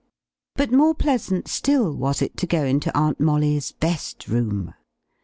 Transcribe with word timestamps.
But 0.55 0.71
more 0.71 0.95
pleasant 0.95 1.47
still 1.47 1.93
was 1.93 2.23
it 2.23 2.35
to 2.37 2.47
go 2.47 2.63
into 2.65 2.91
Aunt 2.97 3.19
Molly's 3.19 3.71
"best 3.71 4.27
room." 4.27 4.73